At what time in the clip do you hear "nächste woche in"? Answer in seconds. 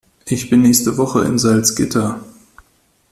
0.63-1.37